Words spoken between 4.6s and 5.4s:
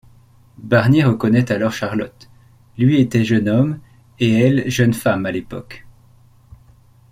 jeune femme à